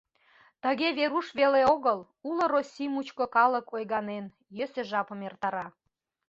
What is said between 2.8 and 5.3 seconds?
мучко калык ойганен, йӧсӧ жапым